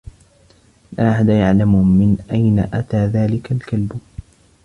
[0.97, 3.99] لا أحد يعلم من أين أتى ذلك الكلب.